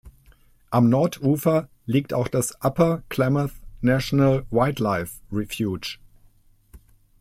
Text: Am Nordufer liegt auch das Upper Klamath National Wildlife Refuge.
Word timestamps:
Am 0.71 0.89
Nordufer 0.89 1.69
liegt 1.85 2.11
auch 2.11 2.27
das 2.27 2.57
Upper 2.63 3.03
Klamath 3.09 3.51
National 3.81 4.47
Wildlife 4.49 5.19
Refuge. 5.31 5.99